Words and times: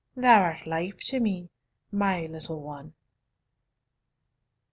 Thou 0.15 0.41
art 0.41 0.65
life 0.65 0.97
to 1.03 1.19
me, 1.19 1.51
my 1.91 2.25
little 2.25 2.59
one." 2.59 2.95